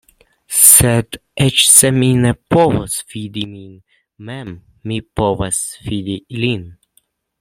[0.59, 1.17] Sed,
[1.47, 3.75] eĉ se mi ne povos fidi min
[4.31, 4.55] mem,
[4.93, 6.67] mi povas fidi lin.